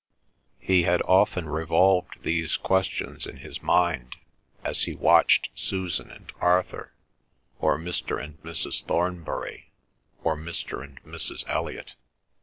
[0.59, 4.15] He had often revolved these questions in his mind,
[4.63, 6.93] as he watched Susan and Arthur,
[7.59, 8.19] or Mr.
[8.19, 8.83] and Mrs.
[8.83, 9.69] Thornbury,
[10.23, 10.83] or Mr.
[10.83, 11.45] and Mrs.
[11.47, 11.93] Elliot.